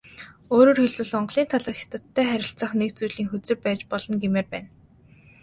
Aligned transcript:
Өөрөөр 0.55 0.79
хэлбэл, 0.81 1.13
Монголын 1.17 1.47
талаас 1.51 1.77
Хятадтай 1.81 2.25
харилцах 2.29 2.71
нэг 2.79 2.91
зүйлийн 2.97 3.29
хөзөр 3.29 3.57
байж 3.65 3.79
болно 3.91 4.15
гэмээр 4.23 4.47
байна. 4.53 4.69